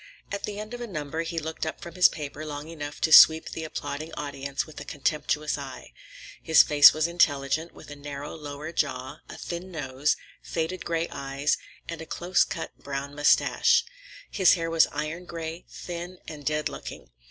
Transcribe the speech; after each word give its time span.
At 0.31 0.45
the 0.45 0.57
end 0.57 0.73
of 0.73 0.81
a 0.81 0.87
number 0.87 1.21
he 1.21 1.37
looked 1.37 1.63
up 1.63 1.79
from 1.79 1.93
his 1.93 2.09
paper 2.09 2.43
long 2.43 2.69
enough 2.69 2.99
to 3.01 3.11
sweep 3.13 3.51
the 3.51 3.63
applauding 3.63 4.11
audience 4.15 4.65
with 4.65 4.81
a 4.81 4.83
contemptuous 4.83 5.59
eye. 5.59 5.93
His 6.41 6.63
face 6.63 6.91
was 6.91 7.05
intelligent, 7.05 7.71
with 7.75 7.91
a 7.91 7.95
narrow 7.95 8.33
lower 8.33 8.71
jaw, 8.71 9.19
a 9.29 9.37
thin 9.37 9.69
nose, 9.71 10.17
faded 10.41 10.85
gray 10.85 11.07
eyes, 11.11 11.59
and 11.87 12.01
a 12.01 12.07
close 12.07 12.43
cut 12.43 12.75
brown 12.79 13.13
mustache. 13.13 13.83
His 14.31 14.53
hair 14.55 14.71
was 14.71 14.87
iron 14.91 15.25
gray, 15.25 15.65
thin 15.69 16.17
and 16.27 16.43
dead 16.47 16.67
looking. 16.67 17.11